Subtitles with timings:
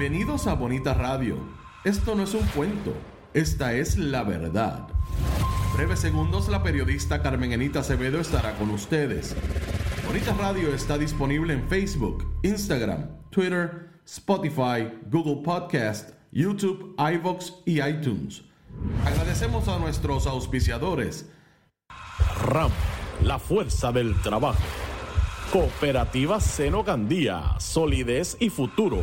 [0.00, 1.36] Bienvenidos a Bonita Radio.
[1.84, 2.94] Esto no es un cuento,
[3.34, 4.88] esta es la verdad.
[5.68, 9.36] En breves segundos la periodista Carmen Enita Acevedo estará con ustedes.
[10.06, 18.42] Bonita Radio está disponible en Facebook, Instagram, Twitter, Spotify, Google Podcast, YouTube, iVoox y iTunes.
[19.04, 21.30] Agradecemos a nuestros auspiciadores.
[22.42, 22.70] RAM,
[23.22, 24.62] la fuerza del trabajo.
[25.52, 29.02] Cooperativa Seno Gandía, solidez y futuro.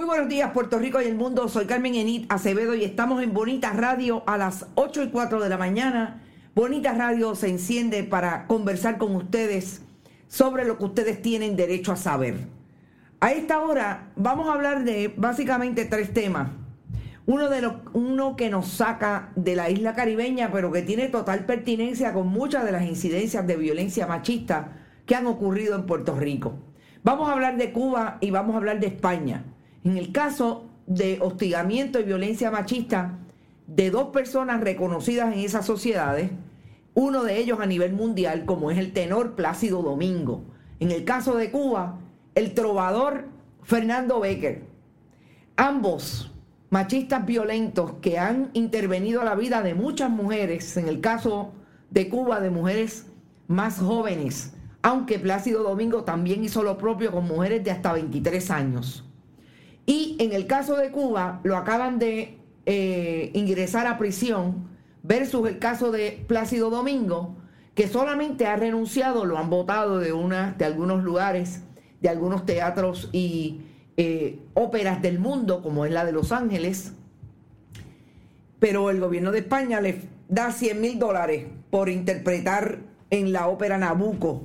[0.00, 1.46] Muy buenos días, Puerto Rico y el mundo.
[1.50, 5.48] Soy Carmen Enit Acevedo y estamos en Bonita Radio a las 8 y 4 de
[5.50, 6.22] la mañana.
[6.54, 9.82] Bonita Radio se enciende para conversar con ustedes
[10.26, 12.46] sobre lo que ustedes tienen derecho a saber.
[13.20, 16.48] A esta hora vamos a hablar de básicamente tres temas.
[17.26, 22.14] Uno, de uno que nos saca de la isla caribeña, pero que tiene total pertinencia
[22.14, 26.54] con muchas de las incidencias de violencia machista que han ocurrido en Puerto Rico.
[27.02, 29.44] Vamos a hablar de Cuba y vamos a hablar de España.
[29.84, 33.18] En el caso de hostigamiento y violencia machista
[33.66, 36.30] de dos personas reconocidas en esas sociedades,
[36.94, 40.42] uno de ellos a nivel mundial, como es el tenor Plácido Domingo.
[40.80, 41.98] En el caso de Cuba,
[42.34, 43.28] el trovador
[43.62, 44.64] Fernando Becker.
[45.56, 46.32] Ambos
[46.70, 51.52] machistas violentos que han intervenido a la vida de muchas mujeres, en el caso
[51.90, 53.06] de Cuba, de mujeres
[53.48, 59.09] más jóvenes, aunque Plácido Domingo también hizo lo propio con mujeres de hasta 23 años.
[59.90, 64.68] Y en el caso de Cuba, lo acaban de eh, ingresar a prisión
[65.02, 67.34] versus el caso de Plácido Domingo,
[67.74, 71.64] que solamente ha renunciado, lo han votado de, una, de algunos lugares,
[72.00, 73.62] de algunos teatros y
[73.96, 76.92] eh, óperas del mundo, como es la de Los Ángeles,
[78.60, 82.78] pero el gobierno de España le da 100 mil dólares por interpretar
[83.10, 84.44] en la ópera Nabucco.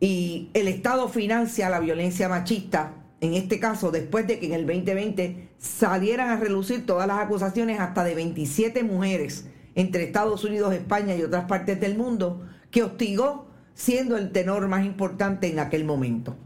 [0.00, 4.66] Y el Estado financia la violencia machista en este caso, después de que en el
[4.66, 11.16] 2020 salieran a relucir todas las acusaciones hasta de 27 mujeres entre Estados Unidos, España
[11.16, 16.36] y otras partes del mundo, que hostigó siendo el tenor más importante en aquel momento.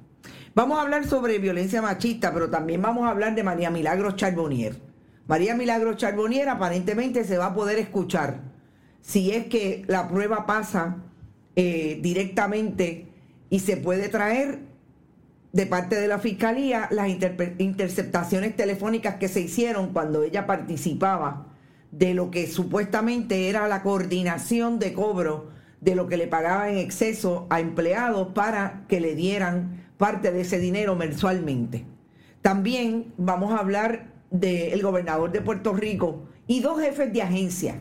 [0.55, 4.77] Vamos a hablar sobre violencia machista, pero también vamos a hablar de María Milagros Charbonnier.
[5.27, 8.41] María Milagros Charbonnier aparentemente se va a poder escuchar
[9.01, 10.97] si es que la prueba pasa
[11.57, 13.09] eh, directamente
[13.51, 14.68] y se puede traer
[15.53, 21.47] de parte de la fiscalía las interceptaciones telefónicas que se hicieron cuando ella participaba
[21.91, 25.51] de lo que supuestamente era la coordinación de cobro
[25.81, 30.43] de lo que le pagaba en exceso a empleados para que le dieran parte de
[30.43, 31.87] ese dinero mensualmente.
[32.43, 37.81] También vamos a hablar del gobernador de Puerto Rico y dos jefes de agencia,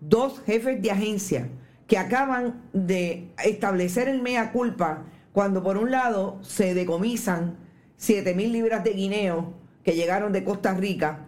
[0.00, 1.48] dos jefes de agencia
[1.86, 7.56] que acaban de establecer el mea culpa cuando por un lado se decomisan
[7.96, 11.26] 7 mil libras de guineo que llegaron de Costa Rica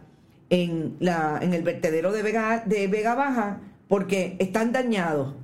[0.51, 5.35] en, la, en el vertedero de Vega, de Vega Baja porque están dañados.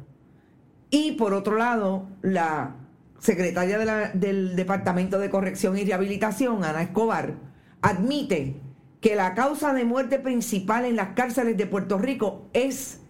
[0.90, 2.76] Y por otro lado, la
[3.18, 7.34] secretaria del Departamento de Corrección y Rehabilitación, Ana Escobar,
[7.82, 8.56] admite
[9.00, 13.00] que la causa de muerte principal en las cárceles de Puerto Rico es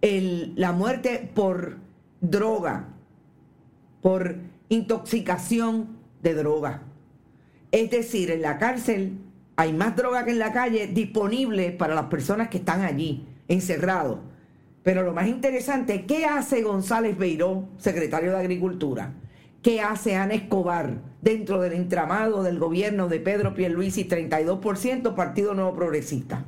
[0.00, 1.78] el, la muerte por
[2.20, 2.88] droga,
[4.02, 4.36] por
[4.68, 6.82] intoxicación de droga.
[7.70, 9.18] Es decir, en la cárcel
[9.56, 14.20] hay más droga que en la calle disponible para las personas que están allí, encerrados.
[14.82, 19.14] Pero lo más interesante, ¿qué hace González Beiró, secretario de Agricultura?
[19.62, 25.74] ¿Qué hace Ana Escobar dentro del entramado del gobierno de Pedro Pierluisi, 32% Partido Nuevo
[25.74, 26.44] Progresista?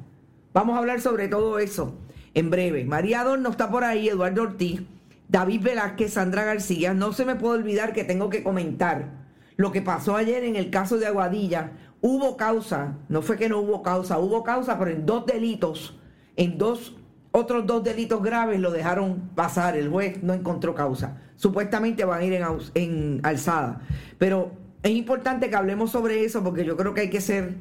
[0.54, 1.98] Vamos a hablar sobre todo eso
[2.34, 2.84] en breve.
[2.84, 4.82] María no está por ahí, Eduardo Ortiz,
[5.30, 6.92] David Velázquez, Sandra García.
[6.92, 9.10] No se me puede olvidar que tengo que comentar
[9.56, 11.72] lo que pasó ayer en el caso de Aguadilla.
[12.00, 15.96] Hubo causa, no fue que no hubo causa, hubo causa, pero en dos delitos,
[16.36, 16.96] en dos
[17.32, 21.18] otros dos delitos graves lo dejaron pasar, el juez no encontró causa.
[21.36, 22.44] Supuestamente van a ir en,
[22.74, 23.82] en alzada.
[24.18, 24.50] Pero
[24.82, 27.54] es importante que hablemos sobre eso porque yo creo que hay que ser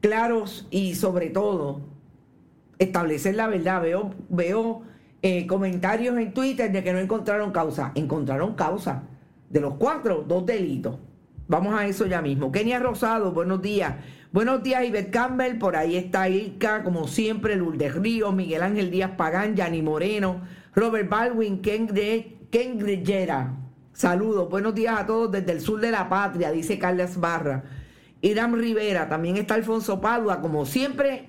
[0.00, 1.82] claros y sobre todo
[2.78, 3.82] establecer la verdad.
[3.82, 4.82] Veo, veo
[5.22, 7.92] eh, comentarios en Twitter de que no encontraron causa.
[7.94, 9.04] Encontraron causa.
[9.48, 10.98] De los cuatro, dos delitos.
[11.48, 12.50] Vamos a eso ya mismo.
[12.50, 13.94] Kenia Rosado, buenos días.
[14.32, 15.58] Buenos días, Ivette Campbell.
[15.58, 20.40] Por ahí está Ilka, como siempre, Lourdes Ríos, Miguel Ángel Díaz Pagán, Yanni Moreno,
[20.74, 21.86] Robert Baldwin, Ken,
[22.50, 23.54] Ken Grillera.
[23.92, 27.64] Saludos, buenos días a todos desde el sur de la patria, dice Carlos Barra.
[28.22, 31.28] Irán Rivera, también está Alfonso Padua, como siempre.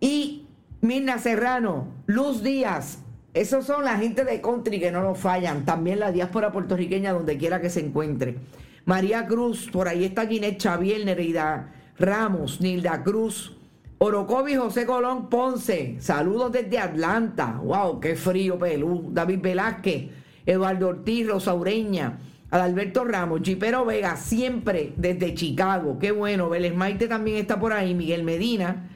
[0.00, 0.48] Y
[0.80, 3.05] Mirna Serrano, Luz Díaz.
[3.36, 5.66] Esos son la gente de country que no nos fallan.
[5.66, 8.38] También la diáspora puertorriqueña, donde quiera que se encuentre.
[8.86, 13.54] María Cruz, por ahí está Ginette Xavier, Nereida Ramos, Nilda Cruz,
[13.98, 20.08] Orocovi, José Colón Ponce, saludos desde Atlanta, wow, qué frío Pelú, David Velázquez,
[20.46, 22.18] Eduardo Ortiz, Rosa Ureña,
[22.50, 27.94] Adalberto Ramos, Chipero Vega, siempre desde Chicago, qué bueno, Vélez Maite también está por ahí,
[27.94, 28.88] Miguel Medina,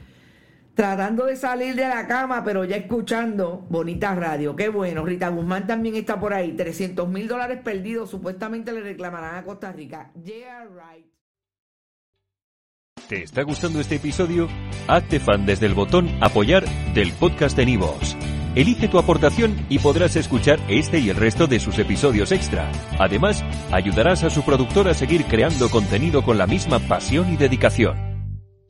[0.75, 4.57] tratando de salir de la cama, pero ya escuchando Bonita Radio.
[4.57, 5.05] Qué bueno.
[5.05, 6.53] Rita Guzmán también está por ahí.
[6.53, 8.11] 300 mil dólares perdidos.
[8.11, 10.11] Supuestamente le reclamarán a Costa Rica.
[10.23, 11.07] Yeah, right.
[13.09, 14.49] ¿Te está gustando este episodio?
[14.87, 16.65] Hazte fan desde el botón Apoyar
[16.95, 18.17] del podcast de Nivos.
[18.55, 22.71] Elige tu aportación y podrás escuchar este y el resto de sus episodios extra.
[22.99, 28.10] Además, ayudarás a su productor a seguir creando contenido con la misma pasión y dedicación.